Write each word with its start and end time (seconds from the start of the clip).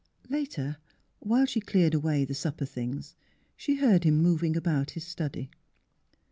''Later, 0.31 0.77
while 1.19 1.45
she 1.45 1.59
cleared 1.59 1.93
away 1.93 2.25
the 2.25 2.33
supper 2.33 2.65
things, 2.65 3.13
she 3.55 3.75
heard 3.75 4.03
him 4.03 4.17
moving 4.19 4.57
about 4.57 4.89
his 4.97 5.03
study. 5.05 5.51